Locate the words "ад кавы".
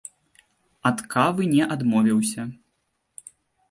0.91-1.43